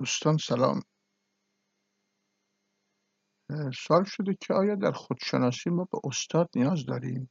دوستان 0.00 0.38
سلام. 0.38 0.82
سال 3.88 4.04
شده 4.04 4.36
که 4.40 4.54
آیا 4.54 4.74
در 4.74 4.92
خودشناسی 4.92 5.70
ما 5.70 5.88
به 5.92 5.98
استاد 6.04 6.50
نیاز 6.56 6.86
داریم؟ 6.86 7.30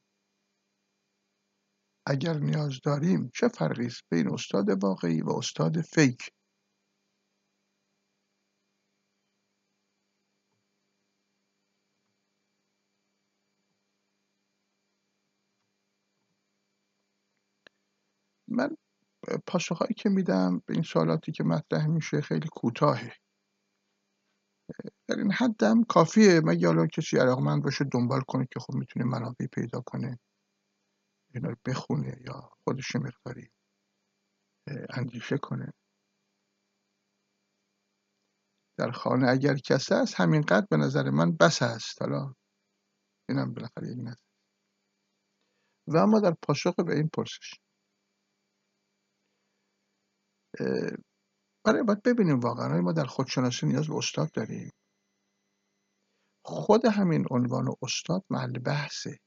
اگر 2.08 2.33
نیاز 2.33 2.81
داریم 2.85 3.31
چه 3.35 3.47
فرقی 3.47 3.85
است 3.85 4.03
بین 4.12 4.33
استاد 4.33 4.83
واقعی 4.83 5.21
و 5.21 5.29
استاد 5.29 5.81
فیک 5.81 6.31
من 18.48 18.77
پاسخهایی 19.48 19.93
که 19.93 20.09
میدم 20.09 20.61
به 20.65 20.73
این 20.73 20.83
سوالاتی 20.83 21.31
که 21.31 21.43
مطرح 21.43 21.87
میشه 21.87 22.21
خیلی 22.21 22.49
کوتاهه. 22.55 23.13
در 25.07 25.15
این 25.15 25.31
حدم 25.31 25.83
کافیه 25.83 26.41
مگه 26.43 26.67
حالا 26.67 26.87
کسی 26.87 27.17
علاقمند 27.17 27.63
باشه 27.63 27.85
دنبال 27.85 28.21
کنه 28.21 28.47
که 28.51 28.59
خب 28.59 28.73
می‌تونه 28.73 29.05
منابع 29.05 29.45
پیدا 29.45 29.81
کنه 29.81 30.20
اینا 31.34 31.49
رو 31.49 31.55
بخونه 31.65 32.21
یا 32.25 32.51
خودش 32.63 32.95
مقداری 32.95 33.51
اندیشه 34.89 35.37
کنه. 35.37 35.73
در 38.77 38.91
خانه 38.91 39.27
اگر 39.29 39.55
کسی 39.55 39.93
هست 39.93 40.15
همینقدر 40.15 40.67
به 40.70 40.77
نظر 40.77 41.09
من 41.09 41.31
بس 41.31 41.61
هست. 41.61 42.01
حالا 42.01 42.34
اینم 43.29 43.53
بالاخره 43.53 43.87
یک 43.87 43.98
نظر. 43.99 44.15
و 45.87 45.98
اما 45.98 46.20
در 46.20 46.35
پاسخ 46.41 46.75
به 46.75 46.95
این 46.95 47.09
پرسش. 47.13 47.53
برای 51.66 51.84
باید 51.88 52.03
ببینیم 52.03 52.40
واقعا. 52.40 52.82
ما 52.82 52.91
در 52.91 53.05
خودشناسی 53.05 53.65
نیاز 53.65 53.87
به 53.87 53.96
استاد 53.96 54.32
داریم. 54.32 54.71
خود 56.46 56.85
همین 56.85 57.26
عنوان 57.32 57.76
استاد 57.82 58.26
محل 58.29 58.60
بحثه. 58.60 59.20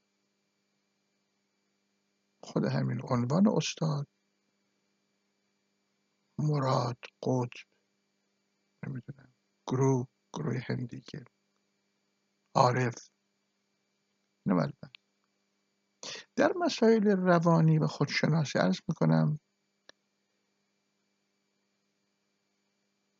خود 2.43 2.65
همین 2.65 3.01
عنوان 3.09 3.47
استاد 3.47 4.07
مراد 6.39 6.97
قطب 7.23 7.67
نمی‌دونم 8.87 9.33
گروه 9.67 10.07
گروه 10.33 10.59
هندیگه 10.67 11.25
عارف. 12.55 13.09
در 16.35 16.53
مسائل 16.55 17.03
روانی 17.07 17.79
و 17.79 17.87
خودشناسی 17.87 18.59
عرض 18.59 18.79
می‌کنم 18.87 19.39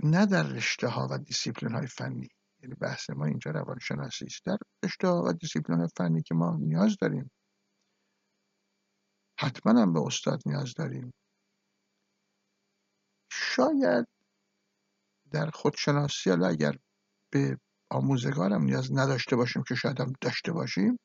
نه 0.03 0.25
در 0.25 0.43
رشته 0.43 0.87
ها 0.87 1.07
و 1.11 1.17
دیسیپلین 1.17 1.75
های 1.75 1.87
فنی. 1.87 2.29
یعنی 2.59 2.75
بحث 2.75 3.09
ما 3.09 3.25
اینجا 3.25 3.51
روانشناسی 3.51 4.25
است. 4.25 4.45
در 4.45 4.57
رشته 4.83 5.07
ها 5.07 5.23
و 5.23 5.33
دیسیپلین 5.33 5.79
های 5.79 5.89
فنی 5.97 6.21
که 6.21 6.35
ما 6.35 6.57
نیاز 6.61 6.97
داریم. 7.01 7.31
حتما 9.39 9.81
هم 9.81 9.93
به 9.93 9.99
استاد 9.99 10.41
نیاز 10.45 10.73
داریم. 10.73 11.13
شاید 13.31 14.07
در 15.31 15.49
خودشناسی 15.49 16.29
حالا 16.29 16.47
اگر 16.47 16.77
به 17.29 17.57
آموزگارم 17.89 18.63
نیاز 18.63 18.91
نداشته 18.91 19.35
باشیم 19.35 19.63
که 19.67 19.75
شاید 19.75 19.99
هم 20.01 20.13
داشته 20.21 20.51
باشیم 20.51 20.99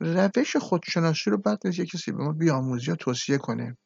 روش 0.00 0.56
خودشناسی 0.56 1.30
رو 1.30 1.38
بعد 1.38 1.66
نیست 1.66 1.80
کسی 1.80 2.12
به 2.12 2.18
ما 2.18 2.32
بیاموزی 2.32 2.90
یا 2.90 2.96
توصیه 2.96 3.38
کنه. 3.38 3.76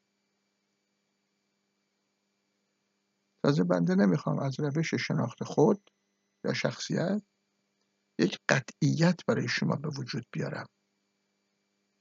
تازه 3.45 3.65
بنده 3.65 3.95
نمی‌خوام 3.95 4.39
از 4.39 4.61
روش 4.61 4.95
شناخت 4.95 5.45
خود 5.45 5.91
یا 6.45 6.53
شخصیت 6.53 7.23
یک 8.19 8.39
قطعیت 8.49 9.27
برای 9.27 9.49
شما 9.49 9.77
به 9.77 9.89
وجود 9.89 10.27
بیارم. 10.33 10.67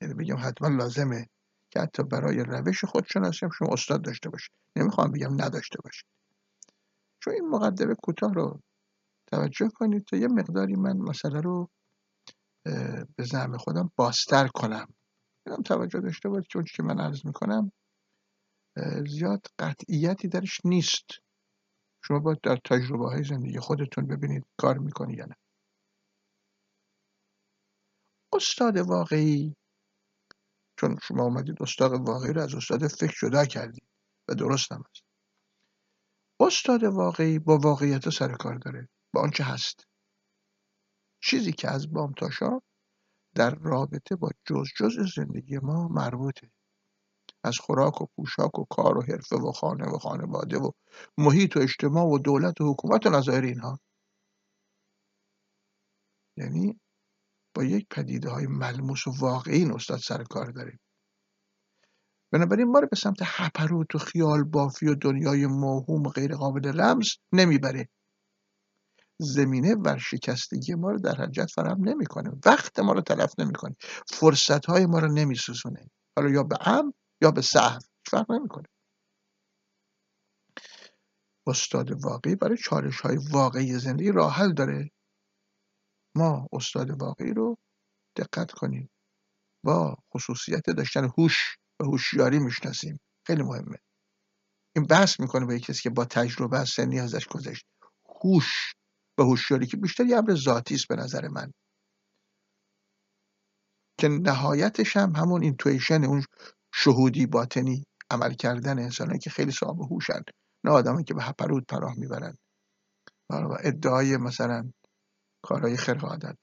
یعنی 0.01 0.13
بگم 0.13 0.37
حتما 0.39 0.67
لازمه 0.67 1.27
که 1.71 1.79
حتی 1.79 2.03
برای 2.03 2.43
روش 2.43 2.85
خودشناسی 2.85 3.45
هم 3.45 3.51
شما 3.51 3.67
استاد 3.71 4.01
داشته 4.01 4.29
باشید. 4.29 4.55
نمی‌خوام 4.75 5.11
بگم 5.11 5.41
نداشته 5.41 5.77
باشید. 5.83 6.05
چون 7.23 7.33
این 7.33 7.49
مقدمه 7.49 7.95
کوتاه 7.95 8.33
رو 8.33 8.61
توجه 9.27 9.69
کنید 9.69 10.05
تا 10.05 10.17
یه 10.17 10.27
مقداری 10.27 10.75
من 10.75 10.97
مسئله 10.97 11.41
رو 11.41 11.69
به 13.15 13.23
زعم 13.23 13.57
خودم 13.57 13.91
باستر 13.95 14.47
کنم. 14.47 14.93
اینم 15.47 15.61
توجه 15.63 15.99
داشته 15.99 16.29
باید 16.29 16.45
چون 16.49 16.63
که 16.63 16.83
من 16.83 16.99
عرض 16.99 17.25
می‌کنم 17.25 17.71
زیاد 19.07 19.47
قطعیتی 19.59 20.27
درش 20.27 20.61
نیست. 20.65 21.22
شما 22.07 22.19
باید 22.19 22.41
در 22.43 22.55
تجربه 22.55 23.09
های 23.09 23.23
زندگی 23.23 23.59
خودتون 23.59 24.07
ببینید 24.07 24.45
کار 24.57 24.77
می‌کنی 24.77 25.13
یا 25.13 25.25
نه. 25.25 25.35
استاد 28.33 28.77
واقعی. 28.77 29.55
چون 30.79 30.97
شما 31.03 31.23
آمدید 31.23 31.63
استاد 31.63 31.91
واقعی 31.91 32.33
رو 32.33 32.41
از 32.41 32.55
استاد 32.55 32.87
فکر 32.87 33.27
جدا 33.27 33.45
کردید 33.45 33.83
و 34.27 34.35
درست 34.35 34.71
هم 34.71 34.83
هست. 34.89 35.03
استاد 36.39 36.83
واقعی 36.83 37.39
با 37.39 37.57
واقعیت 37.57 38.09
سر 38.09 38.35
کار 38.35 38.55
داره 38.55 38.89
با 39.13 39.21
آنچه 39.21 39.43
هست. 39.43 39.87
چیزی 41.21 41.51
که 41.51 41.71
از 41.71 41.93
بام 41.93 42.13
تا 42.13 42.61
در 43.35 43.55
رابطه 43.55 44.15
با 44.15 44.29
جز 44.45 44.67
جز 44.77 45.15
زندگی 45.15 45.57
ما 45.57 45.87
مربوطه. 45.87 46.51
از 47.43 47.59
خوراک 47.59 48.01
و 48.01 48.05
پوشاک 48.15 48.59
و 48.59 48.63
کار 48.69 48.97
و 48.97 49.01
حرفه 49.01 49.35
و 49.35 49.51
خانه 49.51 49.85
و 49.85 49.97
خانواده 49.97 50.57
و 50.57 50.71
محیط 51.17 51.57
و 51.57 51.59
اجتماع 51.59 52.05
و 52.05 52.17
دولت 52.17 52.61
و 52.61 52.73
حکومت 52.73 53.05
و 53.05 53.09
نظایر 53.09 53.43
اینها. 53.43 53.79
یعنی 56.37 56.79
با 57.55 57.63
یک 57.63 57.87
پدیده 57.89 58.29
های 58.29 58.47
ملموس 58.47 59.07
و 59.07 59.11
واقعی 59.19 59.57
این 59.57 59.71
استاد 59.71 59.99
سر 59.99 60.23
کار 60.23 60.51
داریم. 60.51 60.79
بنابراین 62.31 62.67
ما 62.71 62.79
رو 62.79 62.87
به 62.87 62.95
سمت 62.95 63.17
هپروت 63.21 63.95
و 63.95 63.97
خیال 63.97 64.43
بافی 64.43 64.87
و 64.87 64.95
دنیای 64.95 65.47
موهوم 65.47 66.03
و 66.03 66.09
غیر 66.09 66.35
قابل 66.35 66.81
رمز 66.81 67.09
نمی‌بره. 67.31 67.89
زمینه 69.19 69.75
ورشکستگی 69.75 70.75
ما 70.75 70.91
رو 70.91 70.99
در 70.99 71.15
حجت 71.15 71.51
فراهم 71.51 71.89
نمی‌کنه. 71.89 72.31
وقت 72.45 72.79
ما 72.79 72.91
رو 72.93 73.01
تلف 73.01 73.33
نمی‌کنه. 73.39 73.75
فرصت 74.07 74.65
های 74.65 74.85
ما 74.85 74.99
رو 74.99 75.07
نمیسوزونه. 75.07 75.89
حالا 76.15 76.29
یا 76.29 76.43
به 76.43 76.67
ام 76.67 76.93
یا 77.23 77.31
به 77.31 77.41
سهو 77.41 77.79
فرق 78.07 78.31
نمی‌کنه. 78.31 78.67
استاد 81.47 82.03
واقعی 82.03 82.35
برای 82.35 82.57
چالش 82.57 83.01
های 83.01 83.17
واقعی 83.31 83.79
زندگی 83.79 84.11
راه 84.11 84.33
حل 84.33 84.53
داره. 84.53 84.91
ما 86.15 86.47
استاد 86.53 87.01
واقعی 87.01 87.33
رو 87.33 87.57
دقت 88.17 88.51
کنیم. 88.51 88.89
با 89.65 89.95
خصوصیت 90.13 90.69
داشتن 90.77 91.09
هوش 91.17 91.57
و 91.79 91.83
هوشیاری 91.83 92.39
می‌شناسیم. 92.39 92.99
خیلی 93.27 93.43
مهمه. 93.43 93.77
این 94.75 94.85
بحث 94.85 95.19
می‌کنه 95.19 95.45
به 95.45 95.59
کسی 95.59 95.81
که 95.81 95.89
با 95.89 96.05
تجربه 96.05 96.59
از 96.59 96.69
سنی 96.69 96.99
ازش 96.99 97.27
گذشت. 97.27 97.65
هوش 98.23 98.73
و 99.17 99.23
هوشیاری 99.23 99.67
که 99.67 99.77
بیشتر 99.77 100.05
یه 100.05 100.17
امر 100.17 100.35
ذاتی 100.35 100.75
است 100.75 100.87
به 100.87 100.95
نظر 100.95 101.27
من. 101.27 101.51
که 103.99 104.07
نهایتش 104.07 104.97
هم 104.97 105.15
همون 105.15 105.43
اینتویشن 105.43 106.03
اون 106.03 106.25
شهودی 106.73 107.25
باطنی 107.25 107.85
عمل 108.11 108.33
کردن 108.33 108.79
انسانهایی 108.79 109.19
که 109.19 109.29
خیلی 109.29 109.51
صاحب 109.51 109.81
هوشن 109.81 110.21
نه 110.63 110.71
آدمایی 110.71 111.03
که 111.03 111.13
به 111.13 111.23
هپرود 111.23 111.65
پناه 111.65 111.93
می‌برن. 111.97 112.37
و 113.29 113.57
ادعای 113.63 114.17
مثلا 114.17 114.71
کارهای 115.43 115.77
خرق 115.77 116.05
عادت. 116.05 116.37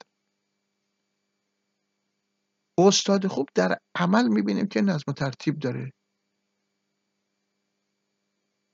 استاد 2.79 3.27
خوب 3.27 3.49
در 3.55 3.79
عمل 3.95 4.29
می‌بینیم 4.29 4.67
که 4.67 4.81
نظم 4.81 5.05
و 5.09 5.13
ترتیب 5.13 5.59
داره. 5.59 5.93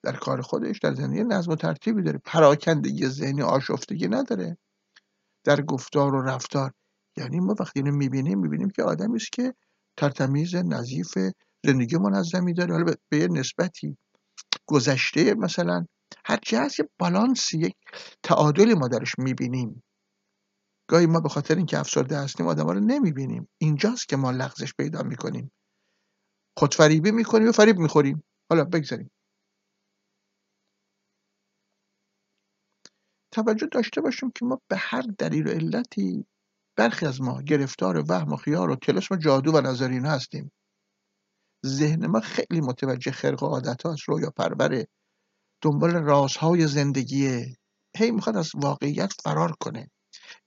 در 0.02 0.16
کار 0.16 0.40
خودش 0.40 0.78
در 0.78 0.94
زندگی 0.94 1.24
نظم 1.24 1.52
و 1.52 1.56
ترتیبی 1.56 2.02
داره. 2.02 2.18
پراکندگی 2.24 3.08
ذهنی 3.08 3.42
آشفتگی 3.42 4.08
نداره. 4.08 4.58
در 5.44 5.62
گفتار 5.62 6.14
و 6.14 6.22
رفتار 6.22 6.72
یعنی 7.16 7.40
ما 7.40 7.54
وقتی 7.60 7.80
اینو 7.80 7.96
می‌بینیم 7.96 8.38
می‌بینیم 8.38 8.70
که 8.70 8.82
آدمی 8.82 9.16
است 9.16 9.32
که 9.32 9.54
ترتمیز 9.96 10.54
نظیف 10.54 11.18
زندگی 11.66 11.96
منظمی 11.96 12.54
داره 12.54 12.74
حالا 12.74 12.94
به 13.08 13.18
یه 13.18 13.28
نسبتی 13.28 13.96
گذشته 14.66 15.34
مثلا 15.34 15.86
هر 16.24 16.38
هست 16.52 16.80
یه 16.80 16.88
بالانس 16.98 17.54
یک 17.54 17.76
تعادلی 18.22 18.74
ما 18.74 18.88
درش 18.88 19.18
می‌بینیم. 19.18 19.82
گاهی 20.90 21.06
ما 21.06 21.20
به 21.20 21.28
خاطر 21.28 21.54
اینکه 21.54 21.78
افسرده 21.78 22.18
هستیم 22.18 22.46
آدم 22.46 22.68
رو 22.68 22.80
نمی‌بینیم. 22.80 23.48
اینجاست 23.58 24.08
که 24.08 24.16
ما 24.16 24.30
لغزش 24.30 24.74
پیدا 24.74 25.02
می‌کنیم. 25.02 25.52
خودفریبی 26.58 27.10
می‌کنیم 27.10 27.48
و 27.48 27.52
فریب 27.52 27.78
می‌خوریم. 27.78 28.24
حالا 28.50 28.64
بگذاریم. 28.64 29.10
توجه 33.34 33.66
داشته 33.66 34.00
باشیم 34.00 34.30
که 34.30 34.44
ما 34.44 34.60
به 34.70 34.76
هر 34.76 35.02
دلیل 35.18 35.48
و 35.48 35.50
علتی 35.50 36.26
برخی 36.78 37.06
از 37.06 37.20
ما 37.20 37.42
گرفتار 37.42 38.04
وهم 38.08 38.32
و 38.32 38.36
خیار 38.36 38.70
و 38.70 38.76
تلسم 38.76 39.16
جادو 39.16 39.52
و 39.52 39.60
نظرین 39.60 40.06
هستیم. 40.06 40.52
ذهن 41.66 42.06
ما 42.06 42.20
خیلی 42.20 42.60
متوجه 42.60 43.12
خرق 43.12 43.42
و 43.42 43.46
عادت 43.46 43.82
هاست 43.82 44.08
رویا 44.08 44.30
پروره. 44.30 44.88
دنبال 45.62 45.90
رازهای 45.90 46.66
زندگیه. 46.66 47.56
هی 47.96 48.10
می‌خواد 48.10 48.36
از 48.36 48.50
واقعیت 48.54 49.12
فرار 49.24 49.52
کنه. 49.60 49.90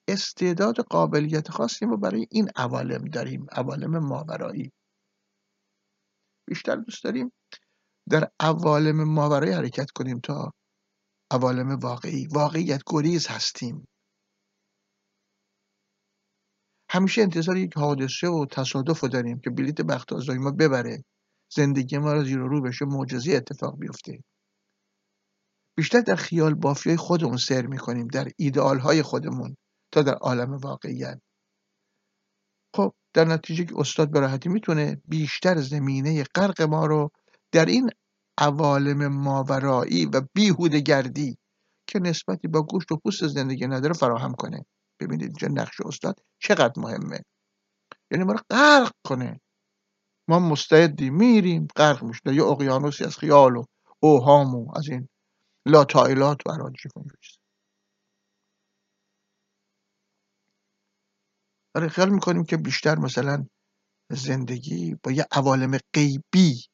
استعداد 0.07 0.75
قابلیت 0.79 1.51
خاصی 1.51 1.85
ما 1.85 1.95
برای 1.95 2.27
این 2.31 2.49
عوالم 2.55 3.05
داریم 3.05 3.45
عوالم 3.51 3.99
ماورایی. 3.99 4.71
بیشتر 6.47 6.75
دوست 6.75 7.03
داریم 7.03 7.31
در 8.09 8.31
عوالم 8.39 9.03
ماورایی 9.03 9.53
حرکت 9.53 9.91
کنیم 9.91 10.19
تا 10.19 10.53
عوالم 11.31 11.69
واقعی 11.69 12.27
واقعیت 12.27 12.81
گریز 12.87 13.27
هستیم. 13.27 13.87
همیشه 16.89 17.21
انتظار 17.21 17.57
یک 17.57 17.73
حادثه 17.77 18.27
و 18.27 18.45
تصادف 18.51 18.99
رو 18.99 19.07
داریم 19.07 19.39
که 19.39 19.49
بلیت 19.49 19.81
بخت 19.81 20.13
آزایی 20.13 20.39
ما 20.39 20.51
ببره 20.51 21.03
زندگی 21.51 21.97
ما 21.97 22.13
رو 22.13 22.23
زیر 22.23 22.39
و 22.39 22.47
رو 22.47 22.61
بشه 22.61 22.85
معجزه 22.85 23.33
اتفاق 23.33 23.79
بیفته. 23.79 24.23
بیشتر 25.77 26.01
در 26.01 26.15
خیال 26.15 26.53
بافی 26.53 26.95
خودمون 26.95 27.37
سر 27.37 27.65
می‌کنیم 27.65 28.07
در 28.07 28.27
ایدئال 28.37 28.79
های 28.79 29.01
خودمون 29.01 29.55
تا 29.91 30.01
در 30.01 30.13
عالم 30.13 30.53
واقعیت. 30.57 31.21
خب 32.75 32.93
در 33.13 33.25
نتیجه 33.25 33.65
که 33.65 33.73
استاد 33.77 34.11
به 34.11 34.19
راحتی 34.19 34.49
می‌تونه 34.49 35.01
بیشتر 35.05 35.57
زمینه 35.57 36.23
غرق 36.23 36.61
ما 36.61 36.85
رو 36.85 37.09
در 37.51 37.65
این 37.65 37.89
عوالم 38.37 39.07
ماورایی 39.07 40.05
و 40.05 40.21
بیهوده 40.33 40.79
گردی 40.79 41.37
که 41.87 41.99
نسبتی 41.99 42.47
با 42.47 42.61
گوشت 42.61 42.91
و 42.91 42.97
پوست 42.97 43.27
زندگی 43.27 43.67
نداره 43.67 43.93
فراهم 43.93 44.33
کنه. 44.33 44.65
ببینید 44.99 45.27
اینجا 45.27 45.47
نقش 45.47 45.81
استاد 45.81 46.19
چقدر 46.39 46.73
مهمه. 46.81 47.19
یعنی 48.11 48.23
ما 48.23 48.31
رو 48.31 48.39
غرق 48.49 48.91
کنه. 49.07 49.41
ما 50.27 50.39
مستعدی 50.39 51.09
میریم 51.09 51.67
غرق 51.75 52.03
میشه 52.03 52.21
یه 52.25 52.43
اقیانوسی 52.43 53.03
از 53.03 53.17
خیال 53.17 53.55
و 53.55 53.65
اوهام 53.99 54.55
و 54.55 54.77
از 54.77 54.89
این 54.89 55.09
لاتایلات 55.65 56.47
و 56.47 56.51
اراجیف 56.51 56.91
آره 61.75 61.89
خیال 61.89 62.09
می‌کنیم 62.09 62.43
که 62.43 62.57
بیشتر 62.57 62.95
مثلا 62.95 63.47
زندگی 64.11 64.95
با 65.03 65.11
یه 65.11 65.25
عوالم 65.31 65.77
غیبی 65.93 66.65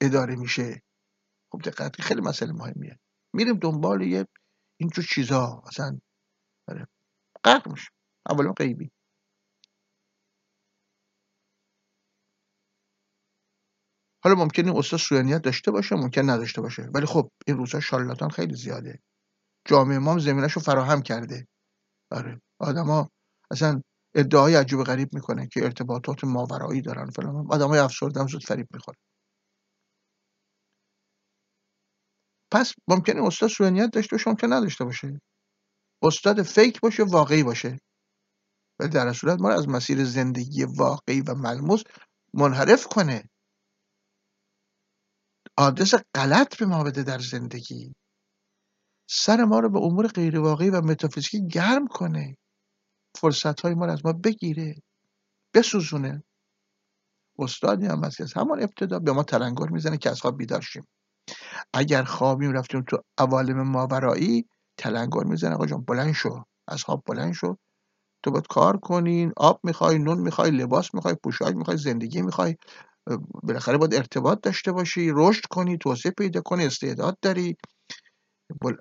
اداره 0.00 0.36
میشه. 0.36 0.82
خب 1.52 1.62
دقت 1.62 2.00
خیلی 2.00 2.20
مسئله 2.20 2.52
مهمیه. 2.52 2.98
میریم 3.34 3.58
دنبال 3.58 4.02
یه 4.02 4.26
اینجور 4.80 5.04
چیزا. 5.04 5.62
مثلا 5.66 5.98
غرق 7.46 7.68
میشه. 7.68 7.90
عوالم 8.30 8.52
غیبی 8.52 8.90
حالا 14.24 14.34
ممکنه 14.36 14.76
استاد 14.76 15.00
سویانیت 15.00 15.42
داشته 15.42 15.70
باشه 15.70 15.96
ممکن 15.96 16.30
نداشته 16.30 16.60
باشه. 16.60 16.82
ولی 16.94 17.06
خب 17.06 17.30
این 17.46 17.56
روزها 17.56 17.80
شارلاتان 17.80 18.30
خیلی 18.30 18.54
زیاده. 18.56 19.00
جامعه 19.68 19.98
ما 19.98 20.18
زمینش 20.18 20.52
رو 20.52 20.62
فراهم 20.62 21.02
کرده. 21.02 21.48
آره. 22.12 22.42
آدما 22.60 23.10
اصلا 23.52 23.82
ادعای 24.16 24.56
عجیب 24.56 24.82
غریب 24.84 25.14
می‌کنه 25.14 25.48
که 25.48 25.64
ارتباطات 25.64 26.24
ماورایی 26.24 26.82
دارن 26.82 27.10
فلان. 27.10 27.46
آدمای 27.50 27.78
افسرده 27.80 28.26
زود 28.26 28.44
فریب 28.46 28.68
می‌خوره 28.74 28.98
پس 32.52 32.74
ممکنه 32.88 33.22
استاد 33.26 33.50
سویانیت 33.50 33.90
داشته 33.92 34.16
باشه 34.16 34.30
ممکن 34.30 34.52
نداشته 34.52 34.84
باشه. 34.84 35.20
استاد 36.02 36.42
فیک 36.42 36.80
باشه 36.80 37.02
واقعی 37.02 37.42
باشه. 37.42 37.78
ولی 38.78 38.90
در 38.90 39.12
صورت 39.12 39.40
ما 39.40 39.48
رو 39.48 39.54
از 39.54 39.68
مسیر 39.68 40.04
زندگی 40.04 40.64
واقعی 40.64 41.20
و 41.20 41.34
ملموس 41.34 41.82
منحرف 42.34 42.86
کنه. 42.86 43.24
آدرس 45.56 45.94
غلط 46.14 46.58
به 46.58 46.66
ما 46.66 46.84
بده 46.84 47.02
در 47.02 47.18
زندگی. 47.18 47.94
سر 49.10 49.44
ما 49.44 49.60
رو 49.60 49.70
به 49.70 49.78
امور 49.78 50.06
غیر 50.06 50.38
واقعی 50.38 50.70
و 50.70 50.80
متافیزیکی 50.80 51.46
گرم 51.46 51.86
کنه. 51.86 52.36
فرصت 53.16 53.60
های 53.60 53.74
ما 53.74 53.86
رو 53.86 53.92
از 53.92 54.06
ما 54.06 54.12
بگیره. 54.12 54.74
بسوزونه. 55.54 56.24
استادی 57.38 57.86
هم 57.86 58.04
از 58.04 58.16
همان 58.36 58.62
ابتدا 58.62 58.98
به 58.98 59.12
ما 59.12 59.22
تلنگر 59.22 59.68
می‌زنه 59.68 59.98
که 59.98 60.10
از 60.10 60.20
خواب 60.20 60.36
بیدار 60.36 60.60
شیم. 60.60 60.86
اگر 61.74 62.02
خوابیم 62.02 62.52
رفتیم 62.52 62.82
تو 62.82 62.98
عوالم 63.18 63.62
ماورایی 63.62 64.48
تلنگر 64.80 65.24
می‌زنه. 65.24 65.54
آقا 65.54 65.66
جان 65.66 65.84
بلند 65.84 66.12
شو. 66.12 66.44
از 66.68 66.84
خواب 66.84 67.02
بلند 67.06 67.32
شو. 67.32 67.56
تو 68.24 68.30
باید 68.30 68.46
کار 68.46 68.76
کنین. 68.76 69.32
آب 69.36 69.60
می‌خوای 69.64 69.98
نون 69.98 70.18
می‌خوای 70.18 70.50
لباس 70.50 70.94
می‌خوای 70.94 71.14
پوشاک 71.24 71.56
می‌خوای 71.56 71.76
زندگی 71.76 72.22
می‌خوای. 72.22 72.56
بالاخره 73.42 73.78
باید 73.78 73.94
ارتباط 73.94 74.40
داشته 74.40 74.72
باشی 74.72 75.10
رشد 75.14 75.42
کنی 75.50 75.78
توسعه 75.78 76.12
پیدا 76.18 76.40
کنی 76.40 76.66
استعداد 76.66 77.18
داری. 77.22 77.56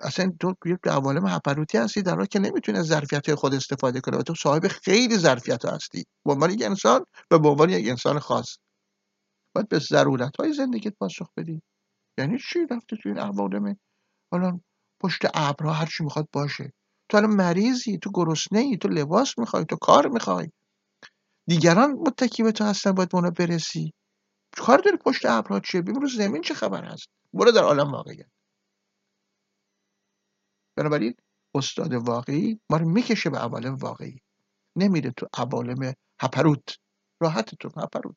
اصلا 0.01 0.33
تو 0.39 0.55
یه 0.65 0.79
عوالم 0.85 1.27
هپروتی 1.27 1.77
هستی 1.77 2.01
در 2.01 2.15
حالی 2.15 2.27
که 2.27 2.39
نمی‌تونی 2.39 2.77
از 2.77 2.85
ظرفیت 2.85 3.35
خود 3.35 3.53
استفاده 3.53 4.01
کنی 4.01 4.17
و 4.17 4.21
تو 4.21 4.35
صاحب 4.35 4.67
خیلی 4.67 5.17
ظرفیت 5.17 5.65
هستی. 5.65 6.03
به 6.25 6.33
عنوان 6.33 6.51
یک 6.51 6.61
انسان 6.63 7.05
و 7.31 7.39
به 7.39 7.49
عنوان 7.49 7.69
یک 7.69 7.89
انسان 7.89 8.19
خاص. 8.19 8.57
باید 9.55 9.69
به 9.69 9.79
ضرورت 9.79 10.37
های 10.39 10.53
زندگیت 10.53 10.93
پاسخ 10.99 11.29
بدی. 11.37 11.61
یعنی 12.19 12.37
چی 12.37 12.59
رفته 12.71 12.95
تو 13.03 13.09
این 13.09 13.19
عوالم 13.19 13.79
حالا 14.33 14.59
پشت 15.01 15.21
ابرها 15.33 15.73
هر 15.73 15.85
چی 15.85 16.03
می‌خواد 16.03 16.27
باشه. 16.33 16.73
تو 17.09 17.17
الان 17.17 17.31
مریضی 17.35 17.97
تو 17.97 18.11
گرسنه 18.13 18.59
ای 18.59 18.77
تو 18.77 18.87
لباس 18.87 19.39
می‌خوای 19.39 19.65
تو 19.65 19.75
کار 19.81 20.07
می‌خوای. 20.07 20.49
دیگران 21.49 21.91
متکی 21.91 22.43
به 22.43 22.51
تو 22.51 22.63
هستن 22.63 22.91
باید 22.91 23.09
به 23.11 23.31
برسی. 23.47 23.93
کار 24.57 24.77
داری 24.79 24.97
پشت 24.97 25.25
ابرها 25.25 25.59
چیه 25.59 25.81
ببین 25.81 26.01
رو 26.01 26.07
زمین 26.09 26.41
چه 26.41 26.53
خبر 26.53 26.83
هست؟ 26.85 27.07
برو 27.33 27.51
در 27.51 27.63
عالم 27.63 27.91
واقعیت. 27.91 28.27
بنابراین 30.77 31.13
استاد 31.55 31.93
واقعی 31.93 32.59
ما 32.71 32.77
رو 32.77 32.89
می‌کشه 32.89 33.29
به 33.29 33.37
عوالم 33.37 33.75
واقعی. 33.75 34.19
نمیره 34.77 35.11
تو 35.17 35.27
عوالم 35.37 35.93
هپروت. 36.21 36.77
راحتتون 37.21 37.71
هپروت. 37.77 38.15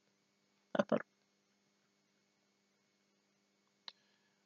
هپروت. 0.81 1.07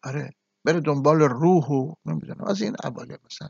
آره. 0.04 0.30
بره 0.66 0.80
دنبال 0.80 1.20
روح 1.20 1.64
و 1.70 1.94
نمی‌دونم 2.06 2.44
از 2.44 2.62
این 2.62 2.76
عوالم 2.84 3.18
مثلا. 3.24 3.48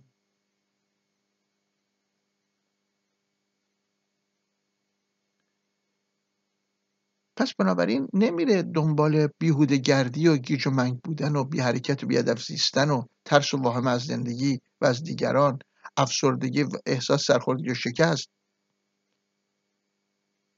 پس 7.37 7.55
بنابراین 7.55 8.09
نمیره 8.15 8.63
دنبال 8.63 9.29
بیهوده 9.39 9.77
گردی 9.77 10.29
و 10.29 10.37
گیج 10.37 10.67
و 10.67 10.71
منگ 10.71 11.01
بودن 11.05 11.37
و 11.37 11.45
بی 11.45 11.61
حرکت 11.61 12.05
و 12.05 12.07
بی 12.07 12.17
هدف 12.17 12.43
زیستن 12.43 12.91
و 12.91 13.03
ترس 13.25 13.55
و 13.55 13.59
واهم 13.63 13.87
از 13.87 14.03
زندگی 14.03 14.61
و 14.81 14.87
از 14.87 15.03
دیگران 15.03 15.59
افسردگی 15.97 16.63
و 16.63 16.69
احساس 16.87 17.27
سرخوردگی 17.27 17.71
و 17.71 17.75
شکست. 17.75 18.29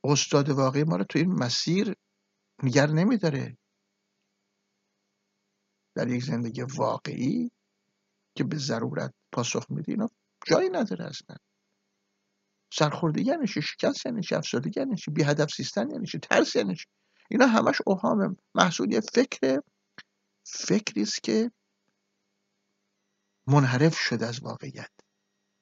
استاد 0.04 0.48
واقعی 0.48 0.84
ما 0.84 0.96
رو 0.96 1.04
تو 1.04 1.18
این 1.18 1.32
مسیر 1.32 1.94
نگر 2.62 2.86
نمیداره. 2.86 3.56
در 5.98 6.08
یک 6.08 6.24
زندگی 6.24 6.62
واقعی 6.62 7.50
که 8.36 8.44
به 8.44 8.56
ضرورت 8.58 9.14
پاسخ 9.32 9.66
میده 9.70 9.92
اینا 9.92 10.08
جایی 10.46 10.68
نداره 10.68 11.04
اصلا. 11.04 11.36
سرخوردگی 12.72 13.30
یعنی 13.30 13.46
چی؟ 13.46 13.62
شکست 13.62 14.06
یعنی 14.06 14.22
چی؟ 14.22 14.34
افسردگی 14.34 14.80
یعنی 14.80 14.96
چی؟ 14.96 15.10
بی 15.10 15.22
هدف 15.22 15.50
سیستن 15.50 15.90
یعنی 15.90 16.06
چی؟ 16.06 16.18
ترس 16.18 16.56
یعنی 16.56 16.74
چی؟ 16.76 16.84
اینا 17.30 17.46
همش 17.46 17.76
اوهام 17.86 18.36
محصول. 18.54 18.92
یه 18.92 19.00
فکر 19.00 19.60
فکری 20.46 21.02
است 21.02 21.22
که 21.22 21.50
منحرف 23.46 23.98
شده 23.98 24.26
از 24.26 24.40
واقعیت. 24.42 24.90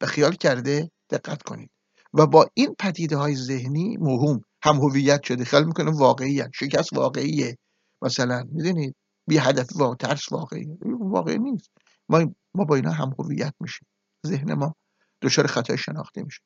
و 0.00 0.06
خیال 0.06 0.34
کرده 0.34 0.90
دقت 1.10 1.42
کنید. 1.42 1.70
و 2.14 2.26
با 2.26 2.50
این 2.54 2.74
پدیده 2.78 3.16
های 3.16 3.36
ذهنی 3.36 3.96
موهوم 3.96 4.40
هم 4.62 4.76
هویت 4.76 5.22
شده 5.22 5.44
خیال 5.44 5.64
می‌کنه 5.64 5.90
واقعیت 5.90 6.50
شکست 6.54 6.92
واقعیه. 6.92 7.56
مثلا 8.02 8.44
می‌دونید؟ 8.52 8.96
بی 9.28 9.38
هدف 9.38 9.76
و 9.76 9.94
ترس 9.94 10.32
واقعی 10.32 10.78
واقعی 11.00 11.38
نیست. 11.38 11.70
ما 12.08 12.34
ما 12.54 12.64
با 12.64 12.74
اینا 12.76 12.92
هم 12.92 13.14
هویت 13.18 13.54
میشیم. 13.60 13.88
ذهن 14.26 14.54
ما 14.54 14.74
دچار 15.22 15.46
خطای 15.46 15.78
شناخته 15.78 16.22
میشه. 16.22 16.42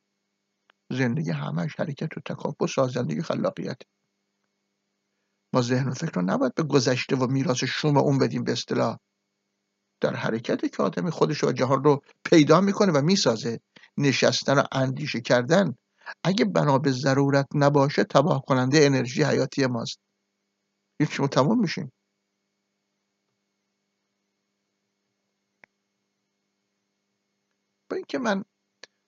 زندگی 0.93 1.31
همش 1.31 1.77
حرکت 1.79 2.17
و 2.17 2.21
تکاپو 2.25 2.67
سازندگی 2.67 3.23
خلاقیت. 3.23 3.79
ما 5.55 5.63
ذهن 5.63 5.89
و 5.89 5.95
فکر 5.95 6.13
رو 6.13 6.23
نباید 6.23 6.55
به 6.55 6.63
گذشته 6.63 7.17
و 7.17 7.27
میراث 7.27 7.65
شوم 7.65 7.97
اون 7.97 8.19
بدیم 8.19 8.45
به 8.45 8.53
اصطلاح. 8.53 8.99
در 10.01 10.17
حرکت 10.17 10.77
که 10.77 10.83
آدمی 10.83 11.11
خودش 11.11 11.45
و 11.45 11.53
جهان 11.53 11.85
رو 11.85 12.01
پیدا 12.25 12.61
می‌کنه 12.61 12.93
و 12.93 13.03
می‌سازه 13.03 13.61
نشستن 13.99 14.59
و 14.59 14.63
اندیشه 14.73 15.21
کردن 15.21 15.75
اگه 16.25 16.45
بنا 16.45 16.79
به 16.79 16.93
ضرورت 16.93 17.47
نباشه 17.55 18.05
تباه 18.05 18.43
کننده 18.47 18.79
انرژی 18.83 19.23
حیاتی 19.23 19.67
ماست. 19.67 19.99
هیچ 21.01 21.21
تموم 21.21 21.61
میشیم. 21.61 21.93
اینکه 28.11 28.19
من 28.19 28.45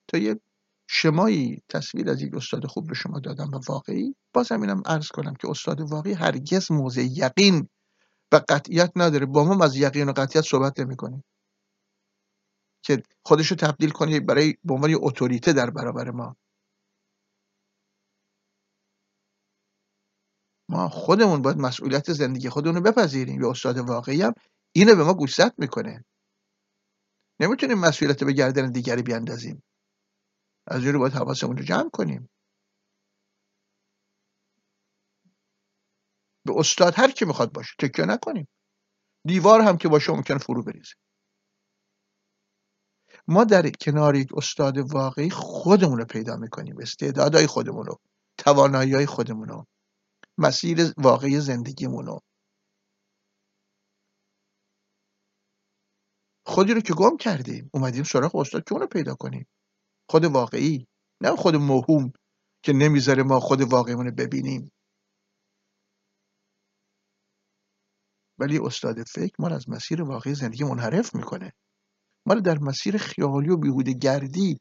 تا 0.09 0.18
یه 0.18 0.40
شمایی 0.88 1.62
تصویر 1.68 2.11
از 2.11 2.23
یک 2.23 2.35
استاد 2.35 2.66
خوب 2.66 2.87
به 2.88 2.94
شما 2.94 3.21
دادم 3.21 3.50
و 3.54 3.61
واقعی 3.68 4.14
بازم 4.35 4.61
اینم 4.61 4.82
عرض 4.87 5.09
کنم 5.09 5.35
که 5.35 5.50
استاد 5.50 5.80
واقعی 5.80 6.12
هرگز 6.12 6.73
موضع 6.73 7.02
یقین 7.02 7.68
و 8.32 8.40
قطعیت 8.49 8.92
نداره. 8.97 9.26
با 9.26 9.44
ما 9.44 9.64
از 9.64 9.76
یقین 9.76 10.09
و 10.09 10.12
قطعیت 10.12 10.44
صحبت 10.44 10.80
نمی‌کنه. 10.80 11.25
که 12.85 13.02
خودش 13.25 13.47
رو 13.47 13.56
تبدیل 13.56 13.90
کنه 13.90 14.21
برای 14.21 14.54
به 14.64 14.75
عنوان 14.75 14.94
اتوریته 14.94 15.52
در 15.52 15.71
برابر 15.71 16.11
ما. 16.11 16.37
ما 20.68 20.88
خودمون 20.88 21.42
باید 21.42 21.56
مسئولیت 21.56 22.12
زندگی 22.12 22.49
خودمون 22.49 22.75
رو 22.75 22.82
بپذیریم. 22.82 23.42
یا 23.42 23.50
استاد 23.50 23.78
واقعی 23.78 24.23
هم 24.23 24.35
اینو 24.73 24.97
به 24.97 25.04
ما 25.04 25.14
گوشزد 25.14 25.54
می‌کنه. 25.59 26.04
نمی‌تونیم 27.42 27.78
مسئولیت 27.78 28.25
به 28.25 28.32
گردن 28.32 28.72
دیگری 28.72 29.02
بیاندازیم. 29.02 29.62
از 30.66 30.82
جوری 30.82 30.99
باید 30.99 31.12
حواسمون 31.12 31.56
رو 31.56 31.64
جمع 31.64 31.90
کنیم. 31.90 32.30
به 36.46 36.52
استاد 36.56 36.94
هر 36.96 37.11
کی 37.11 37.25
می‌خواد 37.25 37.52
باشه 37.52 37.75
تکیه 37.78 38.04
نکنیم. 38.04 38.49
دیوار 39.26 39.61
هم 39.61 39.76
که 39.76 39.88
باشه 39.88 40.12
ممکن 40.12 40.38
فرو 40.38 40.62
بریزه. 40.62 40.94
ما 43.28 43.44
در 43.44 43.70
کنار 43.70 44.16
یک 44.16 44.28
استاد 44.37 44.78
واقعی 44.78 45.30
خودمون 45.30 45.99
رو 45.99 46.04
پیدا 46.04 46.37
می‌کنیم. 46.37 46.80
استعدادهای 46.80 47.46
خودمون 47.46 47.87
رو 47.87 48.00
توانایی 48.38 49.06
خودمون 49.06 49.49
رو 49.49 49.66
مسیر 50.38 50.92
واقعی 50.96 51.40
زندگیمون 51.40 52.06
رو. 52.06 52.20
خودی 56.46 56.75
رو 56.75 56.80
که 56.80 56.94
گم 56.94 57.16
کردیم. 57.16 57.70
اومدیم 57.75 58.04
سراغ 58.04 58.37
استاد 58.37 58.64
که 58.64 58.72
اونو 58.72 58.87
پیدا 58.87 59.14
کنیم. 59.14 59.46
خود 60.11 60.25
واقعی. 60.25 60.87
نه 61.22 61.37
خود 61.37 61.56
موهوم 61.56 62.12
که 62.64 62.72
نمی‌ذاره 62.72 63.22
ما 63.22 63.40
خود 63.40 63.61
واقعیمون 63.61 64.06
رو 64.06 64.12
ببینیم. 64.12 64.72
ولی 68.38 68.58
استاد 68.58 69.02
فکر 69.02 69.34
ما 69.38 69.49
از 69.49 69.68
مسیر 69.68 70.02
واقعی 70.02 70.34
زندگی 70.34 70.64
منحرف 70.64 71.14
می‌کنه. 71.14 71.52
ما 72.26 72.34
رو 72.34 72.40
در 72.40 72.58
مسیر 72.58 72.96
خیالی 72.96 73.50
و 73.50 73.56
بیهوده 73.56 73.92
گردی. 73.92 74.61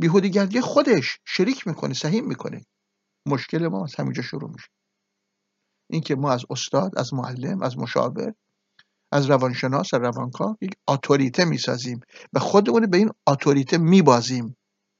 بیهوده 0.00 0.28
گردی 0.28 0.60
خودش 0.60 1.18
شریک 1.26 1.66
می‌کنه 1.66 1.94
سهیم 1.94 2.28
می‌کنه. 2.28 2.64
مشکل 3.26 3.68
ما 3.68 3.84
از 3.84 3.94
همینجا 3.98 4.22
شروع 4.22 4.50
میشه. 4.50 4.68
اینکه 5.90 6.14
ما 6.14 6.32
از 6.32 6.44
استاد 6.50 6.98
از 6.98 7.14
معلم 7.14 7.62
از 7.62 7.78
مشاور 7.78 8.34
از 9.12 9.30
روانشناس 9.30 9.94
از 9.94 10.00
روانکاو 10.00 10.56
یک 10.60 10.72
اتوریته 10.88 11.44
می‌سازیم 11.44 12.00
و 12.32 12.38
خودمون 12.38 12.86
به 12.86 12.96
این 12.96 13.10
اتوریته 13.26 13.78
میبازیم. 13.78 14.56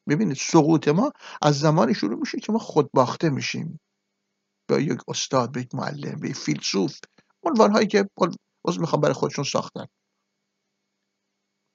ببینید 0.08 0.36
سقوط 0.36 0.88
ما 0.88 1.12
از 1.42 1.58
زمانی 1.58 1.94
شروع 1.94 2.18
میشه 2.18 2.40
که 2.40 2.52
ما 2.52 2.58
خودباخته 2.58 3.30
میشیم. 3.30 3.80
به 4.70 4.82
یک 4.82 5.00
استاد 5.08 5.52
به 5.52 5.60
یک 5.60 5.74
معلم 5.74 6.20
به 6.20 6.28
یک 6.28 6.36
فیلسوف 6.36 6.98
عنوان 7.42 7.72
هایی 7.72 7.86
که 7.86 8.08
از 8.68 8.80
می‌خوام 8.80 9.00
برای 9.00 9.14
خودشون 9.14 9.44
ساختن. 9.44 9.86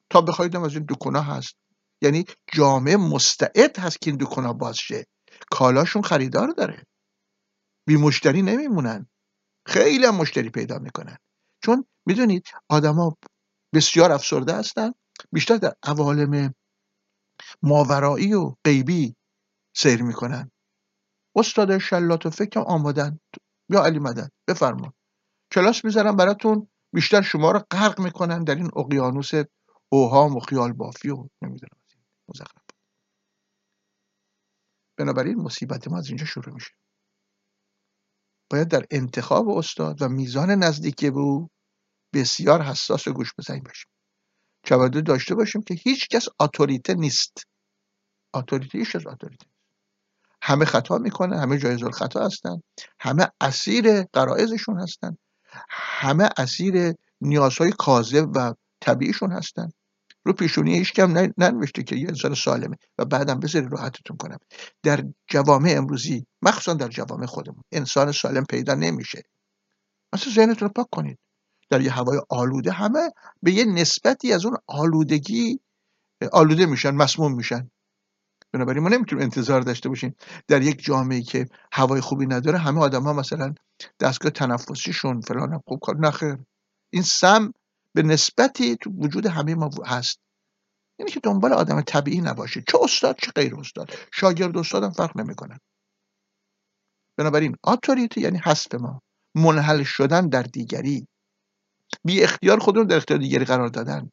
تا 0.10 0.22
بخواید 0.22 0.56
از 0.56 0.74
این 0.74 0.86
دکونا 0.90 1.22
هست. 1.22 1.54
یعنی 2.02 2.26
جامعه 2.54 2.98
مستعد 2.98 3.80
هست 3.80 4.02
که 4.02 4.12
این 4.12 4.18
دکونا 4.22 4.54
باز 4.54 4.78
شه. 4.78 5.06
کالاشون 5.52 6.02
خریدار 6.02 6.48
داره. 6.48 6.84
بی 7.88 7.96
مشتری 7.96 8.42
نمیمونن. 8.42 9.08
خیلی 9.68 10.06
هم 10.06 10.16
مشتری 10.16 10.50
پیدا 10.50 10.80
می‌کنن. 10.80 11.18
چون 11.64 11.86
می‌دونید 12.06 12.46
آدما 12.70 13.18
بسیار 13.76 14.12
افسرده 14.12 14.56
هستن 14.56 14.92
بیشتر 15.34 15.58
در 15.58 15.74
عوالم 15.84 16.54
ماورایی 17.62 18.34
و 18.34 18.56
غیبی 18.66 19.16
سیر 19.76 20.04
می‌کنن. 20.04 20.52
استاد 21.36 21.78
شلات 21.78 22.26
و 22.26 22.30
فکر 22.30 22.60
آمادن. 22.60 23.20
یا 23.70 23.84
علی 23.84 24.00
مدن 24.00 24.30
بفرما. 24.50 24.94
کلاس 25.54 25.86
می‌ذارم 25.86 26.16
براتون 26.16 26.68
بیشتر 26.94 27.22
شما 27.22 27.52
رو 27.52 27.60
غرق 27.72 28.00
می‌کنن 28.00 28.44
در 28.44 28.56
این 28.56 28.70
اقیانوس 28.76 29.32
اوهام 29.90 30.36
و 30.36 30.40
خیال 30.40 30.74
بافی 30.74 31.10
و 31.10 31.28
نمی‌دونم. 31.42 31.82
مزخرف. 32.30 32.68
بنابراین 35.00 35.36
مصیبت 35.42 35.88
ما 35.88 35.98
از 35.98 36.08
اینجا 36.08 36.26
شروع 36.26 36.54
میشه. 36.54 36.72
باید 38.50 38.68
در 38.68 38.86
انتخاب 38.92 39.50
استاد 39.50 40.02
و 40.02 40.10
میزان 40.10 40.50
نزدیکی 40.50 41.10
به 41.12 41.20
او 41.20 41.50
بسیار 42.14 42.62
حساس 42.62 43.08
و 43.08 43.14
گوش 43.14 43.34
بزنیم 43.38 43.64
باشیم. 43.64 43.92
توجه 44.64 45.02
داشته 45.02 45.36
باشیم 45.36 45.62
که 45.62 45.74
هیچ 45.74 46.08
کس 46.08 46.28
اتوریته 46.40 46.94
نیست. 46.94 47.44
اتوریته 48.34 48.78
هیچ 48.78 48.96
اتوریته 48.96 49.46
همه 50.42 50.66
خطا 50.66 50.98
می‌کنن 50.98 51.40
همه 51.40 51.58
جایز 51.58 51.84
خطا 51.84 52.26
هستن 52.26 52.62
همه 53.00 53.28
اسیر 53.42 54.04
قرائزشون 54.04 54.80
هستن 54.80 55.18
همه 55.70 56.30
اسیر 56.38 56.94
نیازهای 57.22 57.72
کاذب 57.72 58.30
و 58.36 58.54
طبیعیشون 58.82 59.32
هستن. 59.32 59.70
رو 60.28 60.34
پیشونی 60.34 60.78
هیچ 60.78 60.94
کم 60.94 61.32
ننوشته 61.38 61.84
که 61.84 61.96
یه 61.96 62.08
انسان 62.08 62.36
سالمه 62.36 62.76
و 62.98 63.06
بعدم 63.06 63.40
بذاری 63.40 63.68
راحتتون 63.72 64.18
کنم. 64.18 64.38
در 64.84 65.04
جوامع 65.28 65.74
امروزی 65.78 66.26
مخصوصا 66.42 66.74
در 66.74 66.88
جوامع 66.88 67.26
خودمون 67.26 67.64
انسان 67.72 68.12
سالم 68.12 68.46
پیدا 68.50 68.74
نمیشه. 68.74 69.24
مثلا 70.14 70.34
ذهنتون 70.34 70.68
رو 70.68 70.74
پاک 70.74 70.88
کنید. 70.92 71.20
در 71.70 71.82
یه 71.82 71.92
هوای 71.92 72.22
آلوده 72.30 72.72
همه 72.72 73.12
به 73.42 73.52
یه 73.52 73.66
نسبتی 73.66 74.34
از 74.34 74.46
اون 74.46 74.58
آلودگی 74.68 75.60
آلوده 76.32 76.66
میشن 76.66 76.92
مسموم 76.92 77.36
میشن. 77.36 77.70
بنابراین 78.52 78.84
ما 78.84 78.90
نمی‌تونیم 78.90 79.24
انتظار 79.24 79.62
داشته 79.62 79.90
باشیم. 79.90 80.16
در 80.48 80.62
یک 80.62 80.84
جامعه 80.84 81.22
که 81.22 81.46
هوای 81.72 82.02
خوبی 82.02 82.26
نداره 82.26 82.58
همه 82.58 82.82
آدم 82.82 83.04
ها 83.04 83.14
مثلا 83.14 83.54
دستگاه 84.00 84.32
تنفسیشون 84.32 85.22
فلان 85.22 85.62
خوب 85.68 85.80
کار 85.80 85.98
نخیر. 86.00 86.38
این 86.94 87.04
سم 87.04 87.54
به 87.98 88.04
نسبتی 88.04 88.76
تو 88.76 88.90
وجود 88.90 89.26
همه 89.26 89.56
ما 89.56 89.70
هست. 89.86 90.20
یعنی 91.00 91.12
که 91.12 91.20
دنبال 91.20 91.54
آدم 91.54 91.82
طبیعی 91.82 92.22
نباشه. 92.22 92.64
چه 92.68 92.78
استاد 92.82 93.16
چه 93.24 93.32
غیر 93.32 93.56
استاد. 93.56 93.92
شاگرد 94.14 94.58
استادم 94.58 94.92
فرق 94.92 95.18
نمی‌کنن 95.18 95.58
بنابراین 97.18 97.56
اتوریتی 97.64 98.22
یعنی 98.22 98.42
حسب 98.46 98.76
ما. 98.76 99.02
منحل 99.36 99.84
شدن 99.84 100.30
در 100.30 100.44
دیگری. 100.44 101.08
بی 102.06 102.24
اختیار 102.24 102.60
خودمون 102.60 102.88
در 102.88 102.98
اختیار 102.98 103.20
دیگری 103.20 103.46
قرار 103.46 103.68
دادن. 103.68 104.10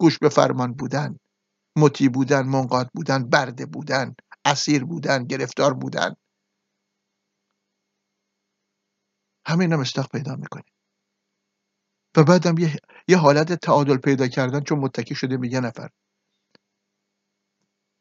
گوش 0.00 0.18
به 0.18 0.28
فرمان 0.28 0.72
بودن. 0.72 1.18
مطیع 1.76 2.08
بودن 2.08 2.42
منقاد 2.42 2.90
بودن 2.94 3.28
برده 3.28 3.66
بودن 3.66 4.14
اسیر 4.44 4.84
بودن 4.84 5.24
گرفتار 5.24 5.74
بودن. 5.74 6.14
همه 9.46 9.60
اینا 9.60 9.76
مستق 9.76 10.08
پیدا 10.12 10.36
می‌کنه. 10.36 10.71
و 12.16 12.24
بعدم 12.24 12.58
یه, 12.58 12.76
یه 13.08 13.16
حالت 13.16 13.52
تعادل 13.52 13.96
پیدا 13.96 14.28
کردن 14.28 14.60
چون 14.60 14.78
متکی 14.78 15.14
شده 15.14 15.36
به 15.36 15.52
یه 15.52 15.60
نفر. 15.60 15.88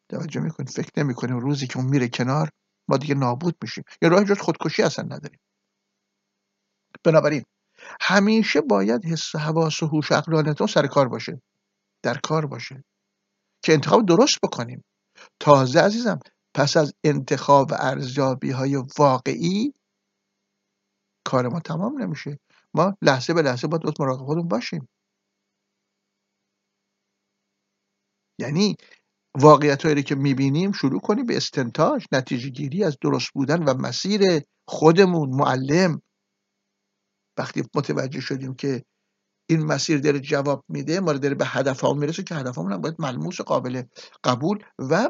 توجه 0.09 0.41
می‌کنید 0.41 0.69
فکر 0.69 0.91
نمی‌کنیم 0.97 1.39
روزی 1.39 1.67
که 1.67 1.77
اون 1.77 1.87
میره 1.87 2.07
کنار 2.07 2.49
ما 2.87 2.97
دیگه 2.97 3.15
نابود 3.15 3.55
میشیم. 3.61 3.83
یا 4.01 4.09
راه 4.09 4.23
جز 4.23 4.39
خودکشی 4.39 4.83
اصلا 4.83 5.05
نداریم. 5.05 5.39
بنابراین 7.03 7.43
همیشه 8.01 8.61
باید 8.61 9.05
حس 9.05 9.35
حواس 9.35 9.83
و 9.83 9.87
هوش 9.87 10.07
سر 10.67 10.87
کار 10.87 11.07
باشه. 11.07 11.41
در 12.03 12.17
کار 12.17 12.45
باشه. 12.45 12.83
که 13.63 13.73
انتخاب 13.73 14.05
درست 14.05 14.39
بکنیم. 14.43 14.83
تازه 15.39 15.79
عزیزم 15.79 16.19
پس 16.53 16.77
از 16.77 16.93
انتخاب 17.03 17.73
ارزیابی 17.73 18.51
های 18.51 18.83
واقعی 18.97 19.73
کار 21.31 21.47
ما 21.47 21.59
تمام 21.59 22.01
نمیشه. 22.01 22.39
ما 22.73 22.97
لحظه 23.01 23.33
به 23.33 23.41
لحظه 23.41 23.67
باید 23.67 23.83
مراقب 23.99 24.25
خودمون 24.25 24.47
باشیم. 24.47 24.89
یعنی 28.39 28.75
واقعیت 29.35 29.85
هایی 29.85 30.03
که 30.03 30.15
می‌بینیم 30.15 30.71
شروع 30.71 30.99
کنیم 31.01 31.25
به 31.25 31.37
استنتاج 31.37 32.05
نتیجه 32.11 32.49
گیری 32.49 32.83
از 32.83 32.97
درست 33.01 33.31
بودن 33.33 33.63
و 33.63 33.73
مسیر 33.73 34.21
خودمون 34.67 35.29
معلم. 35.29 36.01
وقتی 37.37 37.63
متوجه 37.75 38.21
شدیم 38.21 38.55
که 38.55 38.83
این 39.49 39.65
مسیر 39.65 39.99
داره 39.99 40.19
جواب 40.19 40.65
میده 40.69 40.99
ما 40.99 41.13
داره 41.13 41.35
به 41.35 41.45
هدف 41.47 41.81
ها 41.81 41.93
می‌رسه 41.93 42.23
که 42.23 42.35
هدف 42.35 42.57
هم 42.57 42.81
باید 42.81 43.01
ملموس 43.01 43.41
قابل 43.41 43.83
قبول 44.23 44.63
و 44.79 45.09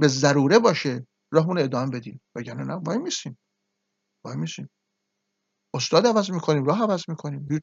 به 0.00 0.08
ضروره 0.08 0.58
باشه. 0.58 1.06
راهمون 1.32 1.58
ادامه 1.58 1.90
بدیم. 1.90 2.20
وگرنه 2.36 2.64
نه 2.64 2.74
وای 2.74 2.98
میسیم. 2.98 3.38
وای 4.24 4.36
میسیم. 4.36 4.68
استاد 5.74 6.06
عوض 6.06 6.30
می‌کنیم 6.30 6.64
راه 6.64 6.82
عوض 6.82 7.04
می‌کنیم. 7.08 7.48
هیچ 7.50 7.62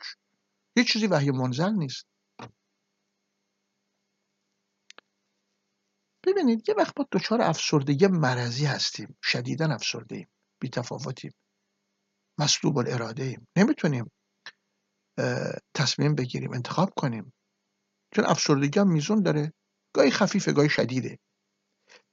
هیچ 0.77 0.93
چیزی 0.93 1.07
وحی 1.07 1.31
منزل 1.31 1.71
نیست. 1.71 2.05
ببینید 6.25 6.69
یه 6.69 6.75
وقت 6.75 6.99
ما 6.99 7.05
دچار 7.11 7.41
افسردگی 7.41 8.07
مرضی 8.07 8.65
هستیم. 8.65 9.17
شدیدا 9.23 9.65
افسرده 9.65 10.15
ایم 10.15 10.27
بی 10.61 10.69
تفاوتیم 10.69 11.31
مسلوب 12.39 12.77
الاراده 12.77 13.23
ایم 13.23 13.47
نمی‌تونیم 13.57 14.11
تصمیم 15.73 16.15
بگیریم 16.15 16.53
انتخاب 16.53 16.93
کنیم. 16.97 17.33
چون 18.15 18.25
افسردگی 18.25 18.79
هم 18.79 18.91
میزون 18.91 19.23
داره. 19.23 19.53
گاهی 19.93 20.11
خفیفه 20.11 20.51
گاهی 20.53 20.69
شدیده. 20.69 21.19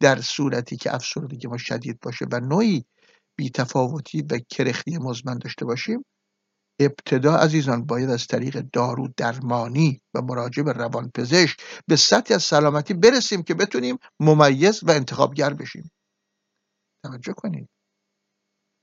در 0.01 0.21
صورتی 0.21 0.77
که 0.77 0.95
افسردگی 0.95 1.49
ما 1.49 1.57
شدید 1.57 2.01
باشه 2.01 2.27
و 2.33 2.41
نوعی 2.41 2.85
بیتفاوتی 3.39 4.23
و 4.23 4.39
کرختی 4.51 4.99
مزمن 4.99 5.39
داشته 5.39 5.65
باشیم. 5.65 6.05
ابتدا 6.81 7.37
عزیزان 7.37 7.87
باید 7.87 8.11
از 8.11 8.27
طریق 8.27 8.61
دارو 8.61 9.09
درمانی 9.17 10.01
و 10.15 10.23
مراجعه 10.23 10.65
به 10.65 10.73
روانپزشک 10.73 11.61
به 11.89 11.97
سطحی 11.97 12.35
از 12.35 12.43
سلامتی 12.43 12.95
برسیم 12.95 13.43
که 13.43 13.55
بتونیم 13.55 13.99
ممیز 14.21 14.85
و 14.85 14.91
انتخابگر 14.91 15.55
بشیم. 15.55 15.91
توجه 17.05 17.33
کنید. 17.33 17.69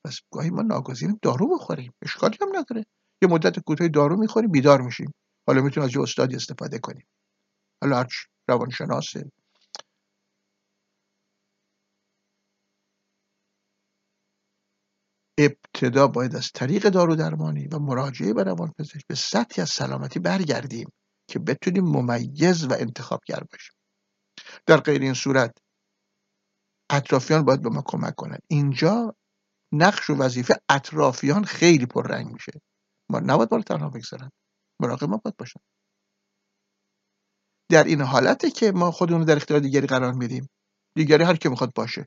پس 0.06 0.20
گاهی 0.34 0.50
ما 0.50 0.62
ناگزیریم 0.62 1.20
دارو 1.22 1.56
بخوریم. 1.56 1.94
اشکالی 2.02 2.38
هم 2.42 2.50
نداره. 2.56 2.86
یه 3.24 3.30
مدت 3.30 3.60
کوتاهی 3.60 3.90
دارو 3.90 4.18
می‌خوریم 4.18 4.52
بیدار 4.52 4.82
میشیم. 4.82 5.14
حالا 5.48 5.62
می‌تونیم 5.62 5.90
از 5.90 5.96
یه 5.96 6.02
استادی 6.02 6.36
استفاده 6.36 6.80
کنیم. 6.80 7.08
حالا 7.84 7.98
هرچ 7.98 8.14
روانشناسه 8.50 9.32
ابتدا 15.38 16.08
باید 16.08 16.36
از 16.36 16.52
طریق 16.54 16.90
دارو 16.90 17.16
درمانی 17.16 17.68
و 17.68 17.80
مراجعه 17.80 18.34
به 18.34 18.44
روانپزشک 18.44 19.08
به 19.08 19.16
سطحی 19.16 19.62
از 19.62 19.70
سلامتی 19.70 20.20
برگردیم 20.20 20.90
که 21.30 21.40
بتونیم 21.40 21.84
ممیز 21.84 22.64
و 22.64 22.74
انتخابگر 22.74 23.44
باشیم. 23.52 23.76
در 24.66 24.78
غیر 24.78 25.02
این 25.02 25.14
صورت 25.14 25.58
اطرافیان 26.90 27.46
باید 27.46 27.62
به 27.62 27.70
ما 27.70 27.84
کمک 27.86 28.16
کنند 28.16 28.42
اینجا 28.48 29.16
نقش 29.74 30.10
و 30.10 30.16
وظیفه 30.16 30.60
اطرافیان 30.70 31.44
خیلی 31.44 31.86
پررنگ 31.86 32.34
میشه. 32.34 32.52
ما 33.10 33.20
نباید 33.20 33.50
بالا 33.50 33.64
تنها 33.64 33.90
بگذارن. 33.90 34.30
مراقب 34.80 35.10
ما 35.10 35.18
باید 35.18 35.38
باشن. 35.38 35.60
در 37.72 37.84
این 37.84 38.02
حالته 38.02 38.52
که 38.52 38.72
ما 38.72 38.92
خودمون 38.92 39.26
در 39.26 39.36
اختیار 39.36 39.60
دیگری 39.60 39.88
قرار 39.88 40.14
میدیم. 40.14 40.50
دیگری 40.96 41.24
هر 41.24 41.36
که 41.36 41.50
می‌خواد 41.50 41.74
باشه. 41.76 42.06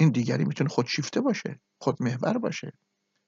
این 0.00 0.10
دیگری 0.10 0.44
می‌تونه 0.44 0.70
خودشیفته 0.70 1.20
باشه 1.20 1.60
خودمحور 1.80 2.38
باشه 2.38 2.72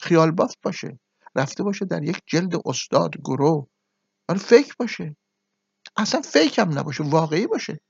خیال 0.00 0.30
بافت 0.30 0.58
باشه 0.62 0.98
رفته 1.36 1.62
باشه 1.62 1.84
در 1.84 2.02
یک 2.02 2.20
جلد 2.26 2.52
استاد 2.64 3.16
گروه. 3.16 3.66
آره 4.28 4.38
فیک 4.38 4.76
باشه. 4.76 5.16
اصلا 5.96 6.20
فیک 6.20 6.58
هم 6.58 6.78
نباشه 6.78 7.04
واقعی 7.04 7.46
باشه. 7.46 7.80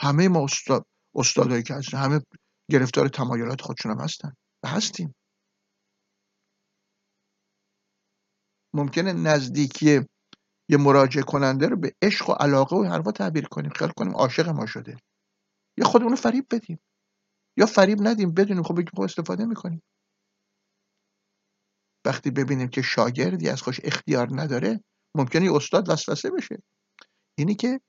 همه 0.00 0.28
ما 0.28 0.44
استاد 0.44 0.86
استادایی 1.14 1.62
که 1.62 1.74
هستن 1.74 1.98
همه 1.98 2.20
گرفتار 2.70 3.08
تمایلات 3.08 3.60
خودشون 3.60 3.92
هم 3.92 4.00
هستن 4.00 4.32
و 4.62 4.68
هستیم. 4.68 5.14
ممکنه 8.74 9.12
نزدیکی 9.12 10.00
یه 10.68 10.76
مراجعه 10.76 11.22
کننده 11.22 11.66
رو 11.68 11.76
به 11.76 11.92
عشق 12.02 12.30
و 12.30 12.32
علاقه 12.32 12.76
و 12.76 12.84
حرفا 12.84 13.12
تعبیر 13.12 13.48
کنیم. 13.48 13.70
خیال 13.70 13.90
کنیم 13.96 14.16
عاشق 14.16 14.48
ما 14.48 14.66
شده. 14.66 14.96
یا 15.80 15.86
خودمون 15.86 16.14
فریب 16.14 16.46
بدیم. 16.50 16.80
یا 17.58 17.66
فریب 17.66 17.98
ندیم 18.02 18.34
بدونیم 18.34 18.62
خب 18.62 18.74
بگیم 18.74 18.90
خب 18.96 19.00
استفاده 19.02 19.44
می‌کنیم. 19.44 19.82
وقتی 22.06 22.30
ببینیم 22.30 22.68
که 22.68 22.82
شاگردی 22.82 23.48
از 23.48 23.62
خوش 23.62 23.80
اختیار 23.84 24.28
نداره 24.32 24.84
ممکنه 25.16 25.52
استاد 25.54 25.88
وسوسه 25.88 26.30
بشه. 26.30 26.62
اینی 27.38 27.54
که 27.54 27.80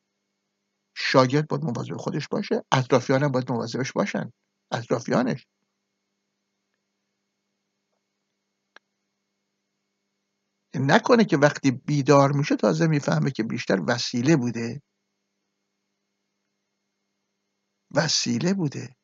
شاگرد 0.97 1.47
باید 1.47 1.63
مواظب 1.63 1.97
خودش 1.97 2.27
باشه 2.27 2.63
اطرافیان 2.71 3.23
هم 3.23 3.31
باید 3.31 3.51
مواظبش 3.51 3.91
باشن. 3.91 4.31
اطرافیانش. 4.71 5.47
نکنه 10.75 11.25
که 11.25 11.37
وقتی 11.37 11.71
بیدار 11.71 12.31
میشه 12.31 12.55
تازه 12.55 12.87
می‌فهمه 12.87 13.31
که 13.31 13.43
بیشتر 13.43 13.81
وسیله 13.87 14.35
بوده. 14.35 14.81
وسیله 17.95 18.53
بوده. 18.53 18.95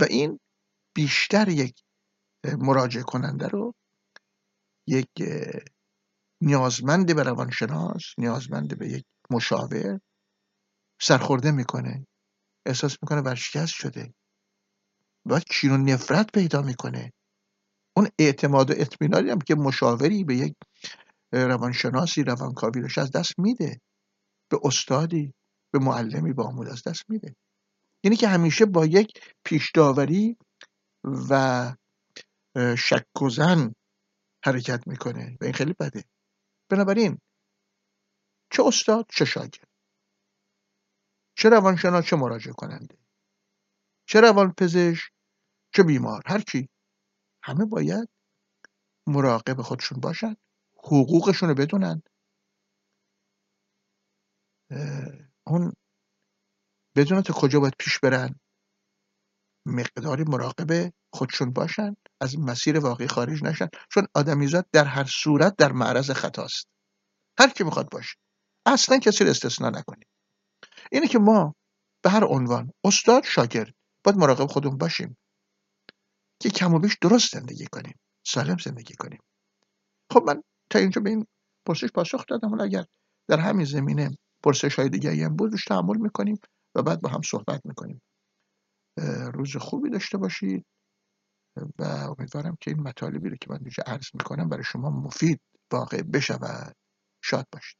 و 0.00 0.04
این 0.10 0.40
بیشتر 0.96 1.48
یک 1.48 1.82
مراجعه 2.58 3.02
کننده 3.02 3.48
رو 3.48 3.74
یک 4.88 5.08
نیازمند 6.42 7.16
به 7.16 7.22
روانشناس 7.22 8.02
نیازمند 8.18 8.78
به 8.78 8.88
یک 8.88 9.04
مشاور 9.30 10.00
سرخورده 11.00 11.50
می‌کنه. 11.50 12.06
احساس 12.66 12.96
می‌کنه 13.02 13.20
ورشکست 13.20 13.72
شده. 13.72 14.14
و 15.26 15.40
چین 15.40 15.70
و 15.70 15.76
نفرت 15.76 16.32
پیدا 16.32 16.62
می‌کنه. 16.62 17.12
اون 17.96 18.08
اعتماد 18.18 18.70
و 18.70 18.74
اطمینانی 18.76 19.30
هم 19.30 19.38
که 19.38 19.54
مشاوری 19.54 20.24
به 20.24 20.36
یک 20.36 20.54
روانشناسی 21.32 22.22
روانکاوی 22.22 22.80
داشته 22.80 23.00
از 23.00 23.10
دست 23.10 23.38
میده. 23.38 23.80
به 24.50 24.58
استادی. 24.64 25.34
به 25.78 25.84
معلمی 25.84 26.32
به 26.32 26.42
آمود 26.42 26.68
از 26.68 26.82
دست 26.82 27.10
میده. 27.10 27.36
یعنی 28.04 28.16
که 28.16 28.28
همیشه 28.28 28.66
با 28.66 28.86
یک 28.86 29.34
پیشداوری 29.44 30.36
و 31.30 31.74
شک 32.78 33.22
و 33.22 33.30
زن 33.30 33.74
حرکت 34.44 34.86
می‌کنه 34.86 35.36
و 35.40 35.44
این 35.44 35.52
خیلی 35.52 35.72
بده. 35.80 36.04
بنابراین 36.70 37.18
چه 38.50 38.62
استاد 38.66 39.06
چه 39.08 39.24
شاگرد. 39.24 39.68
چه 41.34 41.48
روانشناس 41.48 42.04
چه 42.04 42.16
مراجعه 42.16 42.52
کننده. 42.52 42.98
چه 44.08 44.20
روانپزشک 44.20 45.12
چه 45.74 45.82
بیمار. 45.82 46.22
هر 46.26 46.40
کی 46.40 46.68
همه 47.42 47.64
باید 47.64 48.08
مراقب 49.06 49.62
خودشون 49.62 50.00
باشن 50.00 50.36
حقوقشون 50.78 51.48
رو 51.48 51.54
بدونن 51.54 52.02
اون 55.46 55.72
بدونن 56.96 57.22
تا 57.22 57.34
کجا 57.34 57.60
باید 57.60 57.74
پیش 57.78 57.98
برن؟ 57.98 58.40
مقداری 59.66 60.24
مراقب 60.24 60.92
خودشون 61.12 61.52
باشن 61.52 61.96
از 62.20 62.38
مسیر 62.38 62.78
واقعی 62.78 63.08
خارج 63.08 63.44
نشن 63.44 63.68
چون 63.90 64.06
آدمیزاد 64.14 64.66
در 64.72 64.84
هر 64.84 65.04
صورت 65.04 65.56
در 65.56 65.72
معرض 65.72 66.10
خطاست. 66.10 66.66
هر 67.38 67.48
کی 67.48 67.64
می‌خواد 67.64 67.90
باشه. 67.90 68.16
اصلا 68.66 68.98
کسی 68.98 69.24
رو 69.24 69.30
استثنا 69.30 69.70
نکنیم 69.70 70.08
اینه 70.92 71.08
که 71.08 71.18
ما 71.18 71.54
به 72.04 72.10
هر 72.10 72.24
عنوان 72.24 72.72
استاد 72.84 73.24
شاگرد 73.24 73.74
باید 74.04 74.18
مراقب 74.18 74.46
خودمون 74.46 74.78
باشیم 74.78 75.16
که 76.42 76.50
کم 76.50 76.74
و 76.74 76.78
بیش 76.78 76.98
درست 77.00 77.32
زندگی 77.32 77.66
کنیم 77.66 78.00
سالم 78.26 78.56
زندگی 78.56 78.94
کنیم. 78.94 79.20
خب 80.12 80.22
من 80.26 80.42
تا 80.70 80.78
اینجا 80.78 81.00
به 81.00 81.10
این 81.10 81.26
پرسش 81.66 81.88
پاسخ 81.94 82.24
دادم 82.28 82.60
اگر 82.60 82.84
در 83.28 83.40
همین 83.40 83.64
زمینه 83.64 84.18
پرسش 84.44 84.78
های 84.78 84.88
دیگه 84.88 85.26
هم 85.26 85.36
بود 85.36 85.52
روش 85.52 85.64
تحمل 85.64 85.96
می‌کنیم 85.96 86.38
و 86.74 86.82
بعد 86.82 87.00
با 87.00 87.08
هم 87.10 87.22
صحبت 87.22 87.60
می‌کنیم. 87.66 88.02
روز 89.34 89.56
خوبی 89.56 89.90
داشته 89.90 90.18
باشید 90.18 90.66
و 91.78 91.84
امیدوارم 91.84 92.56
که 92.60 92.70
این 92.70 92.80
مطالبی 92.82 93.28
رو 93.28 93.36
که 93.36 93.46
من 93.50 93.58
اینجا 93.60 93.82
عرض 93.86 94.06
می‌کنم 94.14 94.48
برای 94.48 94.64
شما 94.64 94.90
مفید 94.90 95.40
واقع 95.72 96.02
بشود. 96.02 96.76
شاد 97.24 97.46
باشید. 97.52 97.78